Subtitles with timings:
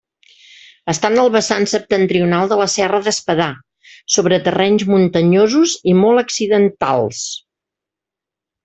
[0.93, 3.49] Està en el vessant septentrional de la serra d'Espadà,
[4.17, 7.25] sobre terrenys muntanyosos i molt accidentals.